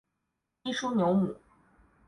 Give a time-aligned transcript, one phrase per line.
[0.63, 1.35] 基舒纽姆。